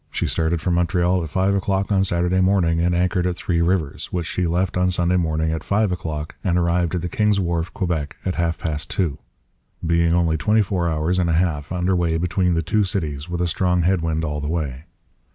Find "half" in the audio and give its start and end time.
8.33-8.57, 11.33-11.71